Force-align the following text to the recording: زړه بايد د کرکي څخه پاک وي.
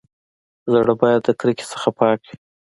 زړه 0.71 0.93
بايد 0.99 1.21
د 1.25 1.29
کرکي 1.39 1.65
څخه 1.71 1.89
پاک 1.99 2.19
وي. 2.27 2.35